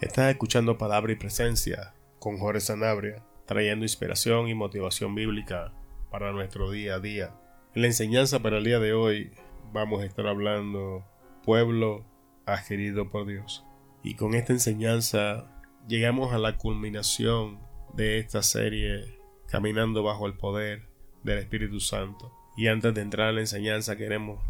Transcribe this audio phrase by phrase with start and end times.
[0.00, 5.72] Estás escuchando Palabra y Presencia con Jorge Sanabria, trayendo inspiración y motivación bíblica
[6.08, 7.34] para nuestro día a día.
[7.74, 9.32] En la enseñanza para el día de hoy
[9.72, 11.04] vamos a estar hablando
[11.42, 12.04] pueblo
[12.46, 13.64] adquirido por Dios.
[14.04, 15.50] Y con esta enseñanza
[15.88, 17.58] llegamos a la culminación
[17.94, 19.18] de esta serie
[19.48, 20.86] Caminando bajo el poder
[21.24, 22.32] del Espíritu Santo.
[22.56, 24.40] Y antes de entrar a la enseñanza queremos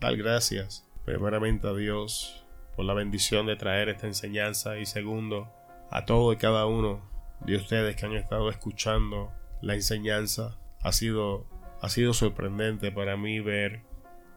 [0.00, 2.45] dar gracias primeramente a Dios
[2.76, 5.48] por la bendición de traer esta enseñanza y segundo,
[5.90, 7.00] a todo y cada uno
[7.40, 10.58] de ustedes que han estado escuchando la enseñanza.
[10.82, 11.46] Ha sido,
[11.80, 13.82] ha sido sorprendente para mí ver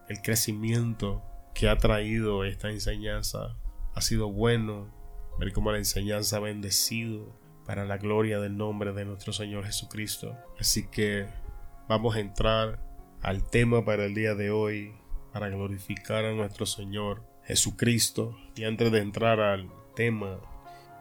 [0.08, 1.22] el crecimiento
[1.54, 3.56] que ha traído esta enseñanza.
[3.94, 4.88] Ha sido bueno
[5.38, 10.36] ver cómo la enseñanza ha bendecido para la gloria del nombre de nuestro Señor Jesucristo.
[10.58, 11.26] Así que
[11.88, 12.80] vamos a entrar
[13.22, 14.94] al tema para el día de hoy,
[15.32, 18.36] para glorificar a nuestro Señor Jesucristo.
[18.54, 20.38] Y antes de entrar al tema,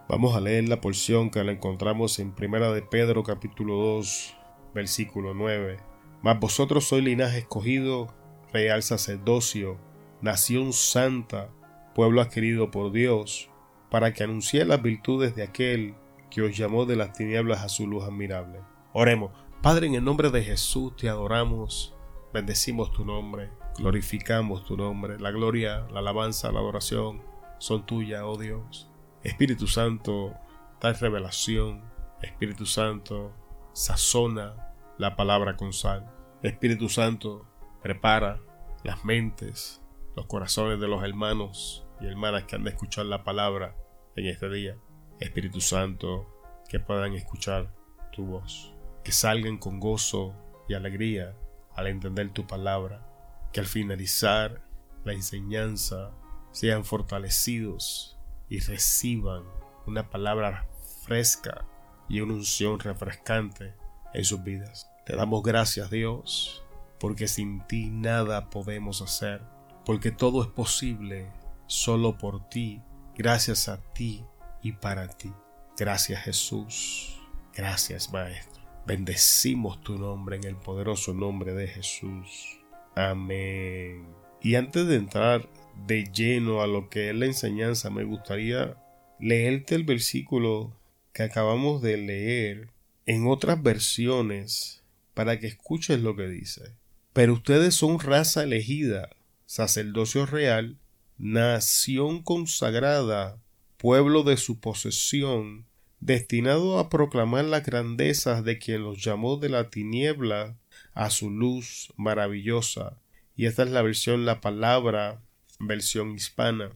[0.07, 4.35] vamos a leer la porción que la encontramos en Primera de Pedro capítulo 2,
[4.73, 5.77] versículo 9.
[6.21, 8.13] Mas vosotros sois linaje escogido,
[8.51, 9.77] real sacerdocio,
[10.21, 11.49] nación santa,
[11.93, 13.49] pueblo adquirido por Dios,
[13.91, 15.93] para que anuncie las virtudes de aquel
[16.31, 18.59] que os llamó de las tinieblas a su luz admirable.
[18.93, 19.31] Oremos.
[19.61, 21.93] Padre, en el nombre de Jesús te adoramos,
[22.33, 23.49] bendecimos tu nombre,
[23.79, 25.19] glorificamos tu nombre.
[25.19, 27.23] La gloria, la alabanza, la adoración
[27.57, 28.89] son tuyas, oh Dios.
[29.23, 30.35] Espíritu Santo,
[30.79, 31.83] da revelación.
[32.21, 33.33] Espíritu Santo,
[33.73, 36.11] sazona la palabra con sal.
[36.43, 37.45] Espíritu Santo,
[37.81, 38.39] prepara
[38.83, 39.81] las mentes,
[40.15, 43.75] los corazones de los hermanos y hermanas que han de escuchar la palabra
[44.15, 44.77] en este día.
[45.19, 46.27] Espíritu Santo,
[46.69, 47.73] que puedan escuchar
[48.11, 50.33] tu voz, que salgan con gozo
[50.67, 51.35] y alegría
[51.75, 53.08] al entender tu palabra
[53.51, 54.61] que al finalizar
[55.03, 56.11] la enseñanza
[56.51, 58.17] sean fortalecidos
[58.49, 59.43] y reciban
[59.85, 60.67] una palabra
[61.05, 61.65] fresca
[62.07, 63.75] y una unción refrescante
[64.13, 64.89] en sus vidas.
[65.05, 66.63] Te damos gracias Dios,
[66.99, 69.41] porque sin ti nada podemos hacer,
[69.85, 71.31] porque todo es posible
[71.67, 72.81] solo por ti,
[73.15, 74.25] gracias a ti
[74.61, 75.31] y para ti.
[75.77, 77.19] Gracias Jesús,
[77.53, 78.61] gracias Maestro.
[78.85, 82.58] Bendecimos tu nombre en el poderoso nombre de Jesús.
[82.99, 84.09] Amén.
[84.41, 85.47] Y antes de entrar
[85.87, 88.75] de lleno a lo que es la enseñanza, me gustaría
[89.21, 90.75] leerte el versículo
[91.13, 92.67] que acabamos de leer
[93.05, 94.83] en otras versiones
[95.13, 96.73] para que escuches lo que dice.
[97.13, 99.09] Pero ustedes son raza elegida,
[99.45, 100.77] sacerdocio real,
[101.17, 103.41] nación consagrada,
[103.77, 105.65] pueblo de su posesión,
[106.01, 110.57] destinado a proclamar las grandezas de quien los llamó de la tiniebla
[110.99, 112.99] a su luz maravillosa.
[113.37, 115.21] Y esta es la versión, la palabra,
[115.57, 116.71] versión hispana.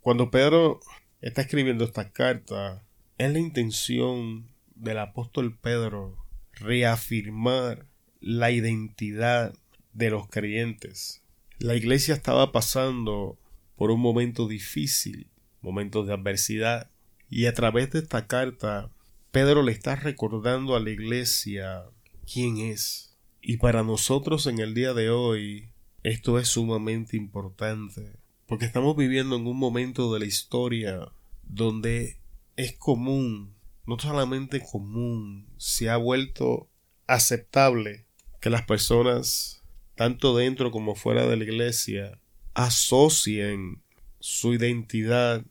[0.00, 0.80] Cuando Pedro
[1.20, 2.82] está escribiendo esta carta,
[3.18, 6.16] es la intención del apóstol Pedro
[6.52, 7.84] reafirmar
[8.18, 9.52] la identidad
[9.92, 11.22] de los creyentes.
[11.58, 13.38] La iglesia estaba pasando
[13.76, 15.28] por un momento difícil,
[15.60, 16.90] momentos de adversidad,
[17.28, 18.90] y a través de esta carta,
[19.32, 21.84] Pedro le está recordando a la iglesia
[22.24, 23.05] quién es,
[23.48, 25.70] y para nosotros en el día de hoy
[26.02, 28.18] esto es sumamente importante,
[28.48, 31.12] porque estamos viviendo en un momento de la historia
[31.44, 32.18] donde
[32.56, 33.54] es común,
[33.86, 36.68] no solamente común, se ha vuelto
[37.06, 38.08] aceptable
[38.40, 39.62] que las personas,
[39.94, 42.20] tanto dentro como fuera de la iglesia,
[42.52, 43.80] asocien
[44.18, 45.46] su identidad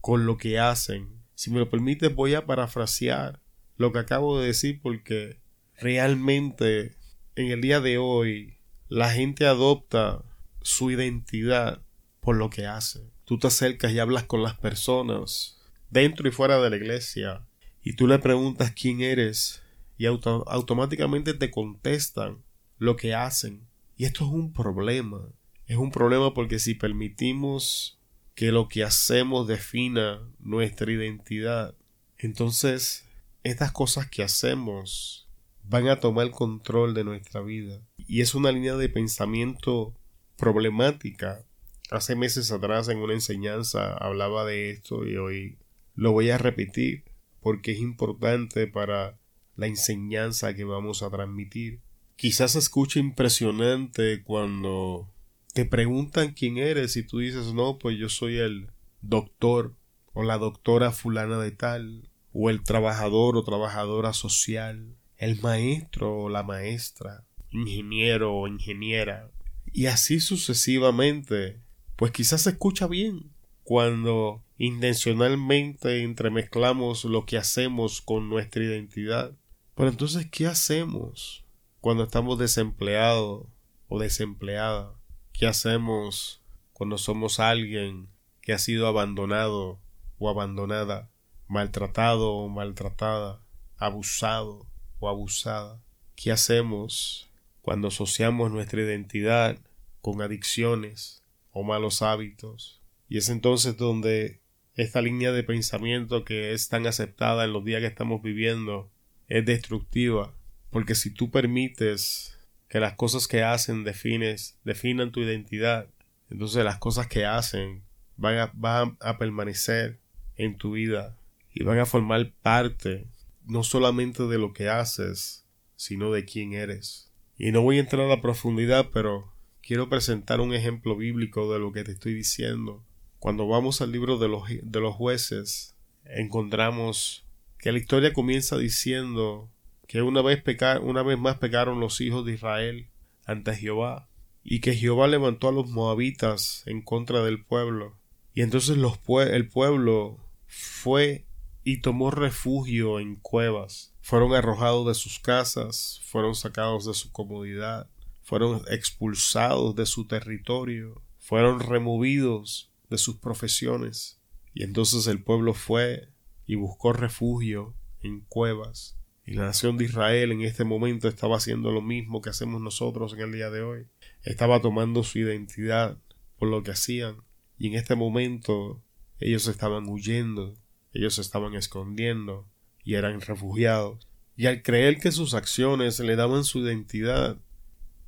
[0.00, 1.20] con lo que hacen.
[1.34, 3.42] Si me lo permite, voy a parafrasear
[3.76, 5.40] lo que acabo de decir porque
[5.80, 6.99] realmente
[7.36, 8.58] en el día de hoy
[8.88, 10.24] la gente adopta
[10.62, 11.82] su identidad
[12.20, 13.10] por lo que hace.
[13.24, 17.46] Tú te acercas y hablas con las personas dentro y fuera de la iglesia
[17.82, 19.62] y tú le preguntas quién eres
[19.96, 22.42] y automáticamente te contestan
[22.78, 23.68] lo que hacen.
[23.96, 25.28] Y esto es un problema.
[25.66, 27.98] Es un problema porque si permitimos
[28.34, 31.74] que lo que hacemos defina nuestra identidad,
[32.18, 33.04] entonces
[33.44, 35.28] estas cosas que hacemos
[35.70, 37.80] van a tomar control de nuestra vida.
[37.96, 39.94] Y es una línea de pensamiento
[40.36, 41.46] problemática.
[41.92, 45.58] Hace meses atrás en una enseñanza hablaba de esto y hoy
[45.94, 47.04] lo voy a repetir
[47.40, 49.20] porque es importante para
[49.54, 51.80] la enseñanza que vamos a transmitir.
[52.16, 55.08] Quizás escuche impresionante cuando
[55.54, 58.72] te preguntan quién eres y tú dices no, pues yo soy el
[59.02, 59.76] doctor
[60.14, 66.28] o la doctora fulana de tal o el trabajador o trabajadora social el maestro o
[66.30, 69.30] la maestra, ingeniero o ingeniera,
[69.70, 71.60] y así sucesivamente,
[71.96, 73.30] pues quizás se escucha bien
[73.62, 79.36] cuando intencionalmente entremezclamos lo que hacemos con nuestra identidad.
[79.74, 81.44] Pero entonces, ¿qué hacemos
[81.82, 83.46] cuando estamos desempleados
[83.88, 84.94] o desempleada?
[85.34, 88.08] ¿Qué hacemos cuando somos alguien
[88.40, 89.80] que ha sido abandonado
[90.18, 91.10] o abandonada,
[91.46, 93.42] maltratado o maltratada,
[93.76, 94.69] abusado
[95.00, 95.82] o abusada?
[96.14, 97.28] ¿Qué hacemos
[97.62, 99.58] cuando asociamos nuestra identidad
[100.00, 102.80] con adicciones o malos hábitos?
[103.08, 104.40] Y es entonces donde
[104.76, 108.90] esta línea de pensamiento que es tan aceptada en los días que estamos viviendo
[109.28, 110.34] es destructiva,
[110.70, 112.38] porque si tú permites
[112.68, 115.88] que las cosas que hacen defines, definan tu identidad,
[116.30, 117.82] entonces las cosas que hacen
[118.16, 119.98] van a, van a permanecer
[120.36, 121.16] en tu vida
[121.52, 123.06] y van a formar parte
[123.44, 125.46] no solamente de lo que haces,
[125.76, 127.10] sino de quién eres.
[127.36, 129.32] Y no voy a entrar a profundidad, pero
[129.62, 132.84] quiero presentar un ejemplo bíblico de lo que te estoy diciendo.
[133.18, 137.24] Cuando vamos al libro de los, de los jueces, encontramos
[137.58, 139.50] que la historia comienza diciendo
[139.86, 142.88] que una vez, pecar, una vez más pecaron los hijos de Israel
[143.24, 144.08] ante Jehová,
[144.42, 147.98] y que Jehová levantó a los moabitas en contra del pueblo.
[148.34, 151.26] Y entonces el pueblo fue
[151.62, 153.94] y tomó refugio en cuevas.
[154.00, 157.88] Fueron arrojados de sus casas, fueron sacados de su comodidad,
[158.22, 164.20] fueron expulsados de su territorio, fueron removidos de sus profesiones.
[164.54, 166.08] Y entonces el pueblo fue
[166.46, 168.96] y buscó refugio en cuevas.
[169.24, 173.12] Y la nación de Israel en este momento estaba haciendo lo mismo que hacemos nosotros
[173.12, 173.86] en el día de hoy.
[174.22, 175.98] Estaba tomando su identidad
[176.38, 177.18] por lo que hacían.
[177.58, 178.82] Y en este momento
[179.20, 180.54] ellos estaban huyendo,
[180.92, 182.48] ellos estaban escondiendo
[182.84, 184.08] y eran refugiados.
[184.36, 187.38] Y al creer que sus acciones le daban su identidad,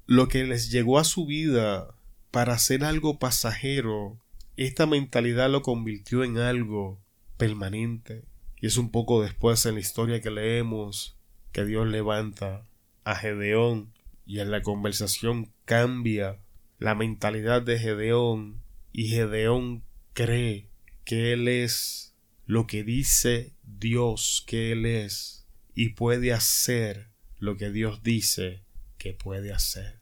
[0.06, 1.94] lo que les llegó a su vida
[2.31, 4.19] para hacer algo pasajero,
[4.56, 7.00] esta mentalidad lo convirtió en algo
[7.37, 8.25] permanente.
[8.61, 11.17] Y es un poco después en la historia que leemos
[11.52, 12.67] que Dios levanta
[13.05, 13.93] a Gedeón
[14.25, 16.38] y en la conversación cambia
[16.78, 18.62] la mentalidad de Gedeón
[18.93, 20.69] y Gedeón cree
[21.05, 22.12] que él es
[22.47, 28.62] lo que dice Dios que él es y puede hacer lo que Dios dice
[28.99, 30.00] que puede hacer.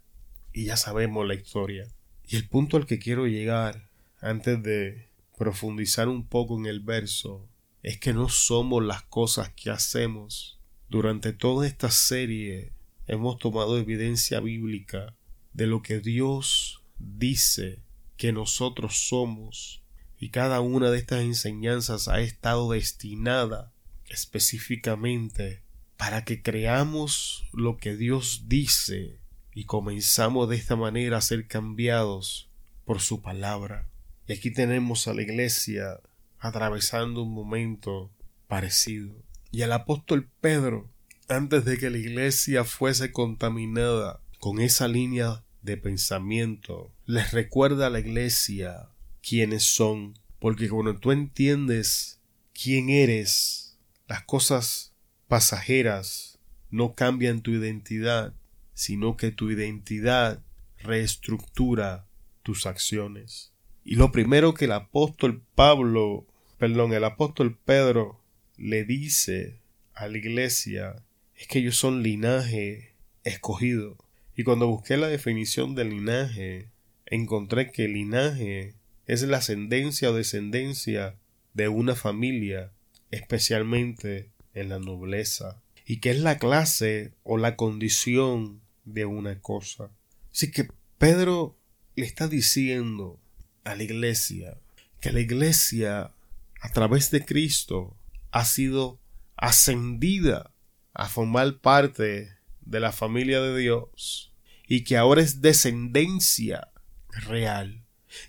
[0.52, 1.86] Y ya sabemos la historia.
[2.26, 3.88] Y el punto al que quiero llegar
[4.20, 7.48] antes de profundizar un poco en el verso
[7.82, 10.60] es que no somos las cosas que hacemos.
[10.88, 12.72] Durante toda esta serie
[13.06, 15.16] hemos tomado evidencia bíblica
[15.52, 17.82] de lo que Dios dice
[18.16, 19.79] que nosotros somos
[20.20, 23.72] y cada una de estas enseñanzas ha estado destinada
[24.10, 25.62] específicamente
[25.96, 29.18] para que creamos lo que Dios dice
[29.54, 32.50] y comenzamos de esta manera a ser cambiados
[32.84, 33.88] por su palabra.
[34.28, 36.00] Y aquí tenemos a la iglesia
[36.38, 38.10] atravesando un momento
[38.46, 39.14] parecido.
[39.50, 40.90] Y el apóstol Pedro,
[41.28, 47.90] antes de que la iglesia fuese contaminada con esa línea de pensamiento, les recuerda a
[47.90, 48.90] la iglesia
[49.26, 52.20] quiénes son, porque cuando tú entiendes
[52.52, 53.78] quién eres,
[54.08, 54.92] las cosas
[55.28, 56.38] pasajeras
[56.70, 58.34] no cambian tu identidad,
[58.74, 60.42] sino que tu identidad
[60.78, 62.06] reestructura
[62.42, 63.52] tus acciones.
[63.84, 66.26] Y lo primero que el apóstol Pablo
[66.60, 68.20] perdón, el apóstol Pedro
[68.58, 69.60] le dice
[69.94, 71.02] a la iglesia
[71.34, 73.96] es que ellos son linaje escogido.
[74.36, 76.68] Y cuando busqué la definición de linaje,
[77.06, 78.74] encontré que linaje
[79.10, 81.16] es la ascendencia o descendencia
[81.52, 82.72] de una familia,
[83.10, 89.90] especialmente en la nobleza, y que es la clase o la condición de una cosa.
[90.32, 91.58] Así que Pedro
[91.96, 93.18] le está diciendo
[93.64, 94.56] a la iglesia
[95.00, 96.12] que la iglesia
[96.60, 97.96] a través de Cristo
[98.30, 99.00] ha sido
[99.36, 100.52] ascendida
[100.94, 104.32] a formar parte de la familia de Dios
[104.68, 106.68] y que ahora es descendencia
[107.08, 107.84] real,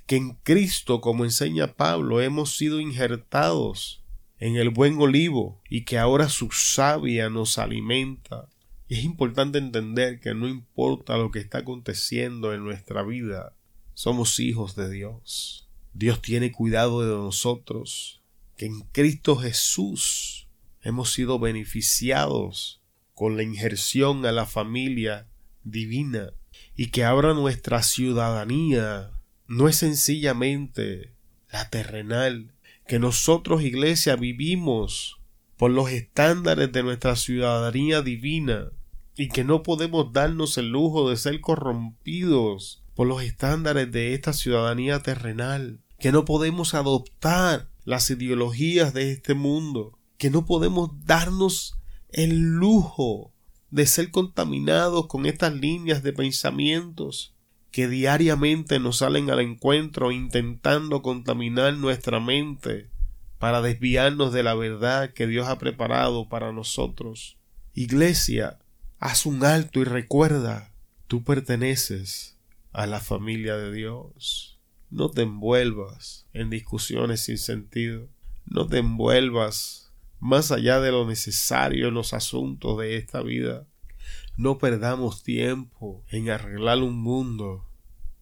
[0.05, 4.03] que en Cristo, como enseña Pablo, hemos sido injertados
[4.39, 8.49] en el buen olivo y que ahora su savia nos alimenta.
[8.87, 13.55] Y es importante entender que no importa lo que está aconteciendo en nuestra vida,
[13.93, 15.69] somos hijos de Dios.
[15.93, 18.21] Dios tiene cuidado de nosotros
[18.57, 20.47] que en Cristo Jesús
[20.81, 22.81] hemos sido beneficiados
[23.13, 25.27] con la injerción a la familia
[25.63, 26.33] divina
[26.75, 29.11] y que ahora nuestra ciudadanía
[29.51, 31.13] no es sencillamente
[31.51, 32.53] la terrenal,
[32.87, 35.19] que nosotros iglesia vivimos
[35.57, 38.71] por los estándares de nuestra ciudadanía divina
[39.13, 44.31] y que no podemos darnos el lujo de ser corrompidos por los estándares de esta
[44.31, 51.75] ciudadanía terrenal, que no podemos adoptar las ideologías de este mundo, que no podemos darnos
[52.13, 53.33] el lujo
[53.69, 57.35] de ser contaminados con estas líneas de pensamientos
[57.71, 62.89] que diariamente nos salen al encuentro intentando contaminar nuestra mente
[63.39, 67.37] para desviarnos de la verdad que Dios ha preparado para nosotros.
[67.73, 68.59] Iglesia,
[68.99, 70.73] haz un alto y recuerda,
[71.07, 72.37] tú perteneces
[72.73, 74.59] a la familia de Dios.
[74.89, 78.09] No te envuelvas en discusiones sin sentido.
[78.45, 83.65] No te envuelvas más allá de lo necesario en los asuntos de esta vida.
[84.37, 87.67] No perdamos tiempo en arreglar un mundo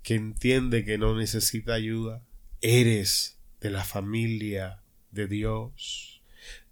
[0.04, 2.24] que entiende que no necesita ayuda.
[2.62, 6.22] Eres de la familia de Dios.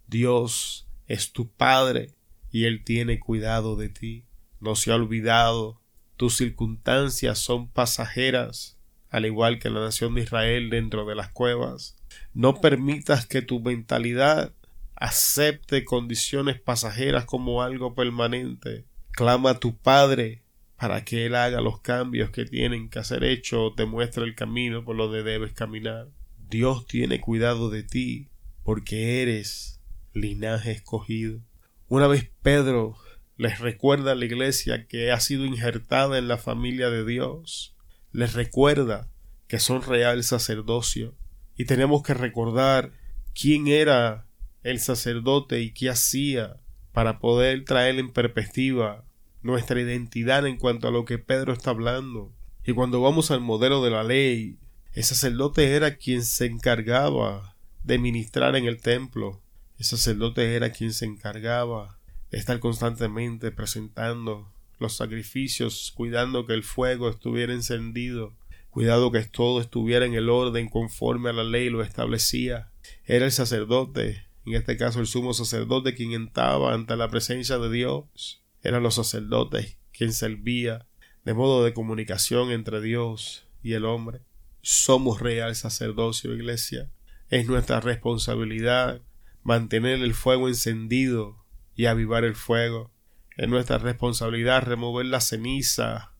[0.06, 2.14] Dios es tu Padre
[2.50, 4.24] y Él tiene cuidado de ti.
[4.60, 5.80] No se ha olvidado.
[6.16, 8.76] Tus circunstancias son pasajeras,
[9.08, 11.96] al igual que la nación de Israel dentro de las cuevas.
[12.34, 14.52] No permitas que tu mentalidad
[14.96, 18.84] acepte condiciones pasajeras como algo permanente.
[19.18, 20.44] Clama a tu Padre
[20.76, 24.36] para que Él haga los cambios que tienen que hacer hecho o te muestre el
[24.36, 26.06] camino por donde debes caminar.
[26.48, 28.28] Dios tiene cuidado de ti
[28.62, 29.80] porque eres
[30.12, 31.40] linaje escogido.
[31.88, 32.96] Una vez Pedro
[33.36, 37.74] les recuerda a la iglesia que ha sido injertada en la familia de Dios,
[38.12, 39.10] les recuerda
[39.48, 41.16] que son real sacerdocio
[41.56, 42.92] y tenemos que recordar
[43.34, 44.28] quién era
[44.62, 46.60] el sacerdote y qué hacía
[46.92, 49.07] para poder traer en perspectiva
[49.42, 52.32] nuestra identidad en cuanto a lo que Pedro está hablando.
[52.64, 54.58] Y cuando vamos al modelo de la ley,
[54.92, 59.42] el sacerdote era quien se encargaba de ministrar en el templo.
[59.78, 61.98] El sacerdote era quien se encargaba
[62.30, 68.36] de estar constantemente presentando los sacrificios, cuidando que el fuego estuviera encendido,
[68.70, 72.70] cuidado que todo estuviera en el orden conforme a la ley lo establecía.
[73.04, 77.70] Era el sacerdote, en este caso el sumo sacerdote, quien entraba ante la presencia de
[77.70, 80.86] Dios eran los sacerdotes quien servía
[81.24, 84.20] de modo de comunicación entre Dios y el hombre.
[84.62, 86.90] Somos real sacerdocio, iglesia.
[87.30, 89.02] Es nuestra responsabilidad
[89.42, 91.44] mantener el fuego encendido
[91.74, 92.90] y avivar el fuego.
[93.36, 96.12] Es nuestra responsabilidad remover la ceniza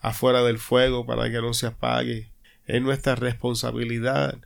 [0.00, 2.32] afuera del fuego para que no se apague.
[2.66, 4.40] Es nuestra responsabilidad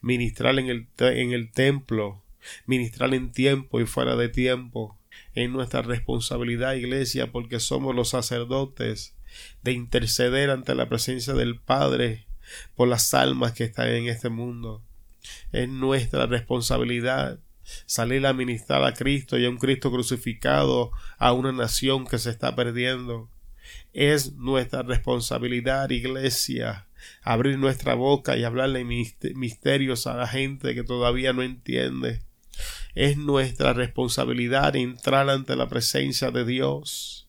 [0.00, 2.22] ministrar en el, en el templo,
[2.66, 4.95] ministrar en tiempo y fuera de tiempo,
[5.34, 9.14] en nuestra responsabilidad, iglesia, porque somos los sacerdotes,
[9.62, 12.26] de interceder ante la presencia del Padre
[12.74, 14.82] por las almas que están en este mundo.
[15.52, 17.40] Es nuestra responsabilidad
[17.86, 22.30] salir a ministrar a Cristo y a un Cristo crucificado a una nación que se
[22.30, 23.28] está perdiendo.
[23.92, 26.86] Es nuestra responsabilidad, iglesia,
[27.22, 32.20] abrir nuestra boca y hablarle misterios a la gente que todavía no entiende.
[32.96, 37.28] Es nuestra responsabilidad entrar ante la presencia de Dios.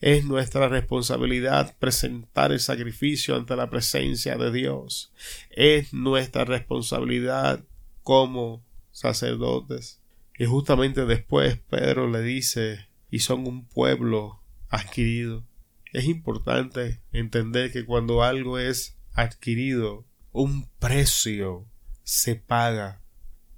[0.00, 5.12] Es nuestra responsabilidad presentar el sacrificio ante la presencia de Dios.
[5.50, 7.64] Es nuestra responsabilidad
[8.04, 10.00] como sacerdotes.
[10.38, 15.44] Y justamente después Pedro le dice, y son un pueblo adquirido.
[15.92, 21.66] Es importante entender que cuando algo es adquirido, un precio
[22.04, 23.00] se paga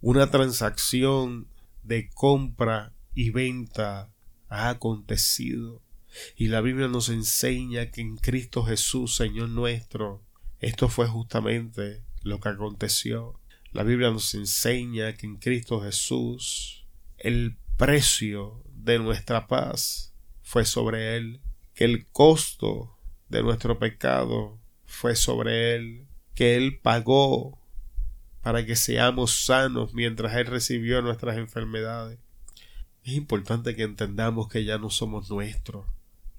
[0.02, 1.46] una transacción
[1.84, 4.12] de compra y venta
[4.48, 5.80] ha acontecido.
[6.36, 10.20] Y la Biblia nos enseña que en Cristo Jesús, Señor nuestro,
[10.58, 13.40] esto fue justamente lo que aconteció.
[13.70, 16.84] La Biblia nos enseña que en Cristo Jesús
[17.16, 21.40] el precio de nuestra paz fue sobre Él,
[21.74, 27.61] que el costo de nuestro pecado fue sobre Él, que Él pagó
[28.42, 32.18] para que seamos sanos mientras Él recibió nuestras enfermedades.
[33.04, 35.86] Es importante que entendamos que ya no somos nuestros,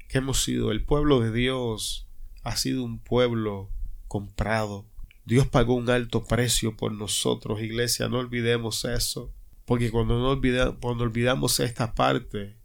[0.08, 2.08] que hemos sido el pueblo de Dios,
[2.44, 3.70] ha sido un pueblo
[4.08, 4.86] comprado.
[5.26, 9.34] Dios pagó un alto precio por nosotros, iglesia, no olvidemos eso,
[9.66, 10.42] porque cuando, no
[10.82, 12.58] cuando olvidamos esta parte,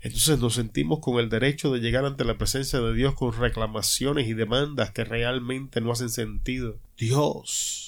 [0.00, 4.28] entonces nos sentimos con el derecho de llegar ante la presencia de Dios con reclamaciones
[4.28, 6.78] y demandas que realmente no hacen sentido.
[6.96, 7.85] Dios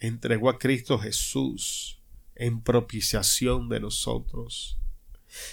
[0.00, 2.00] entregó a Cristo Jesús
[2.34, 4.78] en propiciación de nosotros.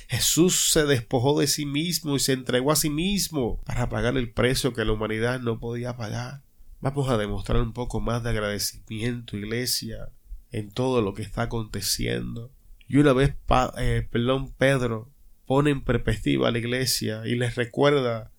[0.08, 4.32] Jesús se despojó de sí mismo y se entregó a sí mismo para pagar el
[4.32, 6.42] precio que la humanidad no podía pagar.
[6.80, 10.10] Vamos a demostrar un poco más de agradecimiento, iglesia,
[10.52, 12.52] en todo lo que está aconteciendo.
[12.88, 13.36] Y una vez,
[13.78, 15.12] eh, perdón, Pedro
[15.46, 18.32] pone en perspectiva a la iglesia y les recuerda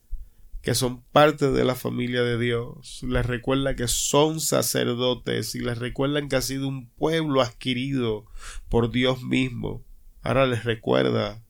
[0.62, 5.78] que son parte de la familia de Dios, les recuerda que son sacerdotes y les
[5.78, 8.26] recuerdan que ha sido un pueblo adquirido
[8.68, 9.84] por Dios mismo.
[10.22, 11.42] Ahora les recuerda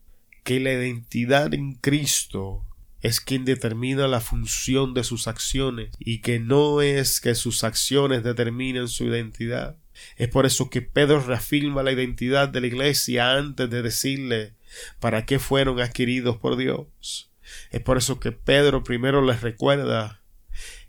[0.45, 2.65] que la identidad en Cristo
[3.00, 8.25] es quien determina la función de sus acciones y que no es que sus acciones
[8.25, 9.77] determinen su identidad.
[10.17, 14.55] Es por eso que Pedro reafirma la identidad de la iglesia antes de decirle
[15.00, 17.31] para qué fueron adquiridos por Dios.
[17.71, 20.23] Es por eso que Pedro primero les recuerda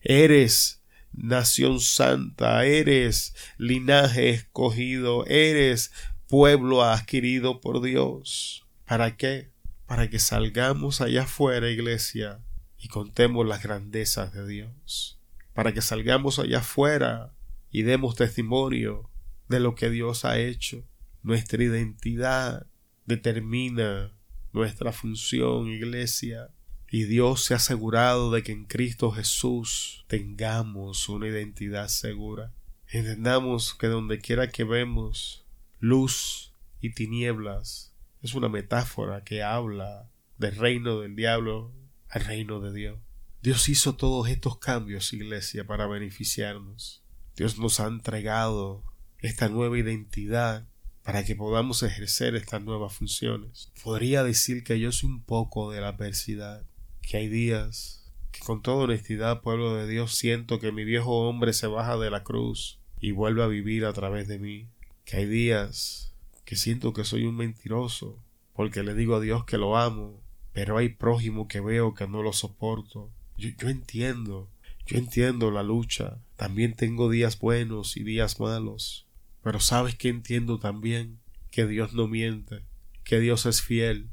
[0.01, 5.91] eres nación santa, eres linaje escogido, eres
[6.27, 8.65] pueblo adquirido por Dios.
[8.85, 9.51] ¿Para qué?
[9.85, 12.43] Para que salgamos allá afuera, iglesia,
[12.77, 15.19] y contemos las grandezas de Dios.
[15.53, 17.33] Para que salgamos allá afuera
[17.71, 19.09] y demos testimonio
[19.47, 20.85] de lo que Dios ha hecho.
[21.21, 22.67] Nuestra identidad
[23.05, 24.15] determina
[24.51, 26.49] nuestra función, iglesia.
[26.89, 32.51] Y Dios se ha asegurado de que en Cristo Jesús tengamos una identidad segura.
[32.87, 35.45] Entendamos que donde quiera que vemos
[35.79, 41.73] luz y tinieblas es una metáfora que habla del reino del diablo
[42.09, 42.99] al reino de Dios.
[43.41, 47.03] Dios hizo todos estos cambios, iglesia, para beneficiarnos.
[47.35, 48.83] Dios nos ha entregado
[49.19, 50.67] esta nueva identidad
[51.03, 53.71] para que podamos ejercer estas nuevas funciones.
[53.83, 56.63] Podría decir que yo soy un poco de la adversidad,
[57.01, 61.53] que hay días que con toda honestidad, pueblo de Dios, siento que mi viejo hombre
[61.53, 64.67] se baja de la cruz y vuelve a vivir a través de mí,
[65.05, 66.13] que hay días
[66.45, 70.21] que siento que soy un mentiroso, porque le digo a Dios que lo amo,
[70.53, 73.09] pero hay prójimo que veo que no lo soporto.
[73.37, 74.49] Yo, yo entiendo
[74.89, 79.05] yo entiendo la lucha, también tengo días buenos y días malos,
[79.43, 81.19] pero sabes que entiendo también
[81.51, 82.63] que Dios no miente,
[83.03, 84.09] que Dios es fiel,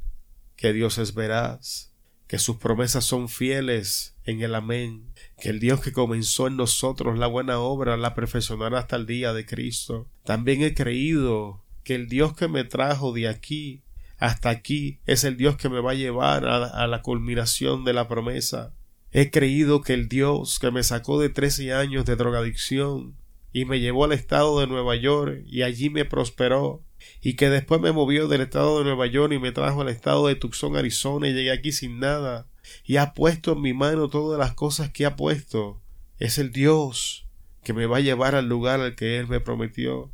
[0.56, 1.92] que Dios es veraz,
[2.26, 7.18] que sus promesas son fieles en el amén, que el Dios que comenzó en nosotros
[7.18, 10.08] la buena obra la perfeccionará hasta el día de Cristo.
[10.24, 13.82] También he creído que el Dios que me trajo de aquí
[14.18, 17.92] hasta aquí es el Dios que me va a llevar a, a la culminación de
[17.92, 18.72] la promesa.
[19.12, 23.14] He creído que el Dios que me sacó de trece años de drogadicción
[23.56, 26.84] y me llevó al estado de Nueva York y allí me prosperó
[27.22, 30.26] y que después me movió del estado de Nueva York y me trajo al estado
[30.26, 32.50] de Tucson, Arizona y llegué aquí sin nada
[32.84, 35.80] y ha puesto en mi mano todas las cosas que ha puesto.
[36.18, 37.26] Es el Dios
[37.64, 40.12] que me va a llevar al lugar al que Él me prometió.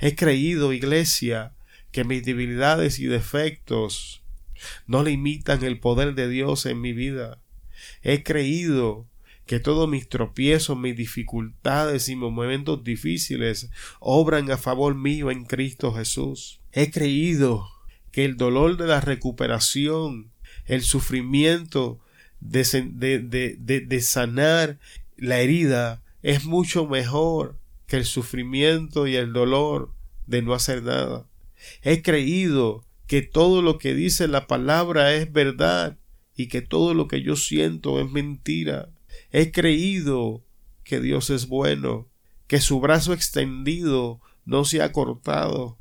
[0.00, 1.54] He creído, iglesia,
[1.92, 4.24] que mis debilidades y defectos
[4.88, 7.40] no limitan el poder de Dios en mi vida.
[8.02, 9.06] He creído
[9.46, 15.44] que todos mis tropiezos, mis dificultades y mis momentos difíciles obran a favor mío en
[15.44, 16.60] Cristo Jesús.
[16.72, 17.68] He creído
[18.12, 20.30] que el dolor de la recuperación,
[20.66, 22.00] el sufrimiento
[22.40, 24.78] de, de, de, sanar
[25.16, 29.94] la herida es mucho mejor que el sufrimiento y el dolor
[30.26, 31.26] de no hacer nada.
[31.82, 35.98] He creído que todo lo que dice la palabra es verdad
[36.36, 38.88] y que todo lo que yo siento es mentira.
[39.32, 40.44] He creído
[40.84, 42.08] que Dios es bueno,
[42.46, 45.78] que su brazo extendido no se ha cortado.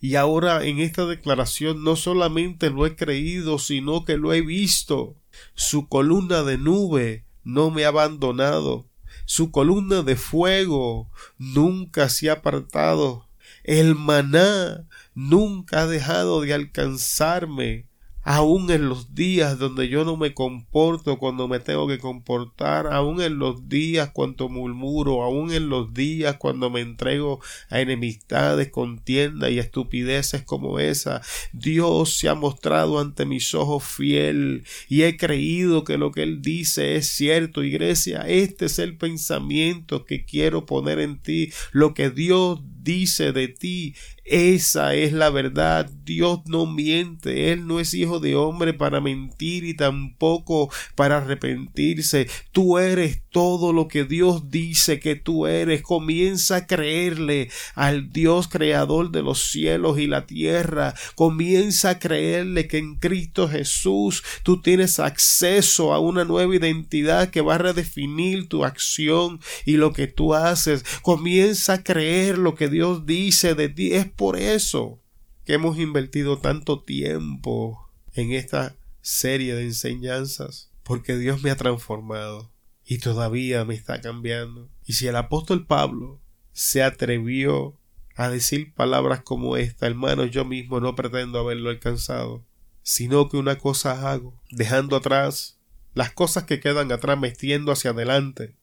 [0.00, 5.16] Y ahora en esta declaración no solamente lo he creído, sino que lo he visto.
[5.54, 8.88] Su columna de nube no me ha abandonado.
[9.26, 13.28] Su columna de fuego nunca se ha apartado.
[13.64, 17.86] El maná nunca ha dejado de alcanzarme
[18.22, 23.20] aún en los días donde yo no me comporto cuando me tengo que comportar, aún
[23.20, 29.50] en los días cuando murmuro, aún en los días cuando me entrego a enemistades, contienda
[29.50, 35.84] y estupideces como esa, Dios se ha mostrado ante mis ojos fiel y he creído
[35.84, 41.00] que lo que Él dice es cierto, iglesia, este es el pensamiento que quiero poner
[41.00, 45.90] en ti, lo que Dios dice de ti esa es la verdad.
[46.04, 47.52] Dios no miente.
[47.52, 52.28] Él no es hijo de hombre para mentir y tampoco para arrepentirse.
[52.52, 55.82] Tú eres todo lo que Dios dice que tú eres.
[55.82, 60.94] Comienza a creerle al Dios creador de los cielos y la tierra.
[61.14, 67.40] Comienza a creerle que en Cristo Jesús tú tienes acceso a una nueva identidad que
[67.40, 70.84] va a redefinir tu acción y lo que tú haces.
[71.00, 73.94] Comienza a creer lo que Dios dice de ti.
[73.94, 75.00] Es por eso
[75.46, 82.51] que hemos invertido tanto tiempo en esta serie de enseñanzas, porque Dios me ha transformado
[82.84, 84.68] y todavía me está cambiando.
[84.86, 86.20] Y si el apóstol Pablo
[86.52, 87.76] se atrevió
[88.16, 92.44] a decir palabras como esta, hermano, yo mismo no pretendo haberlo alcanzado,
[92.82, 95.58] sino que una cosa hago, dejando atrás
[95.94, 98.56] las cosas que quedan atrás metiendo hacia adelante,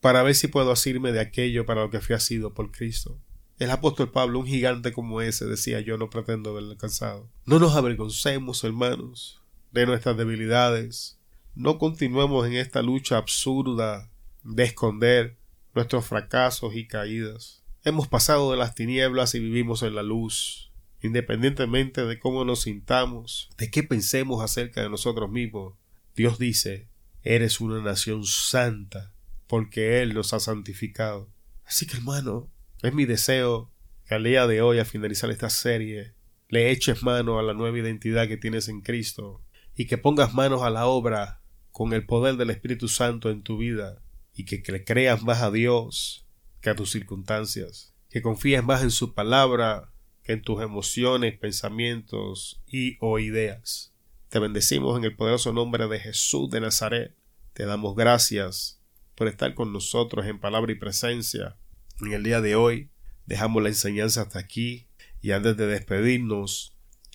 [0.00, 3.18] para ver si puedo asirme de aquello para lo que fui asido por Cristo.
[3.58, 7.30] El apóstol Pablo, un gigante como ese, decía yo no pretendo haberlo alcanzado.
[7.44, 11.18] No nos avergoncemos, hermanos, de nuestras debilidades.
[11.54, 14.10] No continuemos en esta lucha absurda
[14.42, 15.36] de esconder
[15.74, 17.62] nuestros fracasos y caídas.
[17.84, 20.72] Hemos pasado de las tinieblas y vivimos en la luz.
[21.02, 25.74] Independientemente de cómo nos sintamos, de qué pensemos acerca de nosotros mismos,
[26.16, 26.88] Dios dice,
[27.22, 29.12] eres una nación santa,
[29.46, 31.28] porque Él nos ha santificado.
[31.66, 33.70] Así que hermano, es mi deseo
[34.06, 36.14] que al día de hoy, al finalizar esta serie,
[36.48, 39.42] le eches mano a la nueva identidad que tienes en Cristo
[39.76, 41.41] y que pongas manos a la obra
[41.72, 44.00] con el poder del Espíritu Santo en tu vida
[44.34, 46.26] y que creas más a Dios
[46.60, 52.62] que a tus circunstancias, que confíes más en su palabra que en tus emociones, pensamientos
[52.66, 53.92] y o ideas.
[54.28, 57.16] Te bendecimos en el poderoso nombre de Jesús de Nazaret.
[57.52, 58.80] Te damos gracias
[59.14, 61.56] por estar con nosotros en palabra y presencia.
[62.00, 62.90] En el día de hoy
[63.26, 64.86] dejamos la enseñanza hasta aquí
[65.20, 66.71] y antes de despedirnos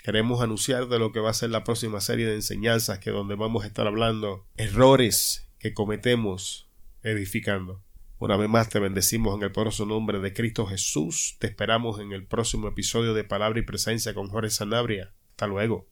[0.07, 3.35] queremos anunciar de lo que va a ser la próxima serie de enseñanzas que donde
[3.35, 6.69] vamos a estar hablando errores que cometemos
[7.03, 7.83] edificando.
[8.17, 11.35] Una vez más te bendecimos en el poderoso nombre de Cristo Jesús.
[11.39, 15.13] Te esperamos en el próximo episodio de Palabra y Presencia con Jorge Sanabria.
[15.31, 15.85] Hasta luego.